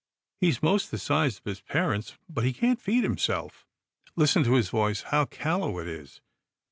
He's 0.39 0.63
most 0.63 0.89
the 0.89 0.97
size 0.97 1.37
of 1.37 1.43
his 1.45 1.61
parents, 1.61 2.17
but 2.27 2.43
he 2.43 2.53
can't 2.53 2.81
feed 2.81 3.03
himself. 3.03 3.67
Listen 4.15 4.43
to 4.45 4.55
his 4.55 4.69
voice, 4.69 5.03
how 5.03 5.25
callow 5.25 5.77
it 5.77 5.87
is. 5.87 6.21